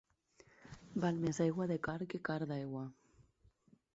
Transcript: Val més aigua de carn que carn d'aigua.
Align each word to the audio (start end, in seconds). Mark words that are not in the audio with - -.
Val 1.03 1.19
més 1.25 1.41
aigua 1.45 1.69
de 1.73 1.77
carn 1.87 2.09
que 2.13 2.23
carn 2.31 2.51
d'aigua. 2.53 2.85